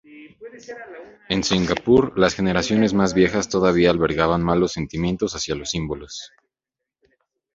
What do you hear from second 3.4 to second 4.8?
todavía albergaban malos